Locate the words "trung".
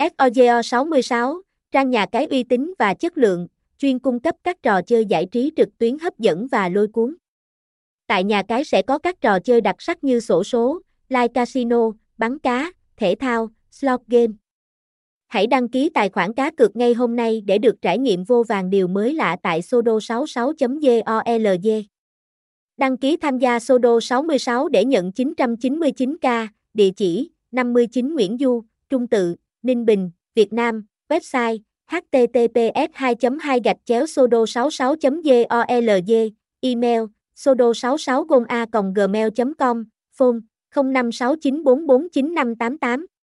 28.90-29.06